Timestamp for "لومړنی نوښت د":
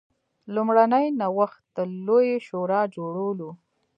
0.53-1.77